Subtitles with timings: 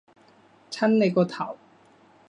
[0.71, 1.57] 襯你個頭